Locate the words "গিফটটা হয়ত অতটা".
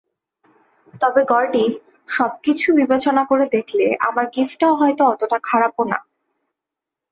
4.35-5.37